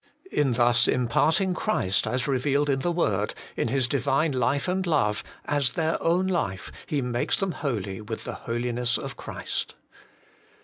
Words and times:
In 0.31 0.53
thus 0.53 0.87
imparting 0.87 1.53
Christ 1.53 2.07
as 2.07 2.27
revealed 2.27 2.71
in 2.71 2.79
the 2.79 2.91
word, 2.91 3.35
in 3.55 3.67
His 3.67 3.87
Divine 3.87 4.31
life 4.31 4.67
and 4.67 4.87
love, 4.87 5.23
as 5.45 5.73
their 5.73 6.01
own 6.01 6.25
life, 6.25 6.71
He 6.87 7.03
makes 7.03 7.37
them 7.39 7.51
holy 7.51 8.01
with 8.01 8.23
the 8.23 8.33
holiness 8.49 8.97
of 8.97 9.15
Christ. 9.15 9.75